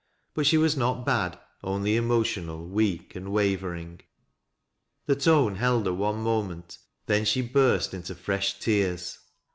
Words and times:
But 0.33 0.47
she 0.47 0.57
was 0.57 0.75
not 0.75 1.05
bad, 1.05 1.37
only 1.63 1.95
emotional, 1.95 2.67
weak 2.67 3.15
and 3.15 3.31
wavering. 3.31 4.01
The 5.05 5.15
tone 5.15 5.57
held 5.57 5.85
her 5.85 5.93
one 5.93 6.23
moment 6.23 6.79
and 6.79 7.17
then 7.17 7.23
she 7.25 7.43
burst 7.43 7.93
into 7.93 8.15
fi'esh 8.15 8.57
tears. 8.59 9.19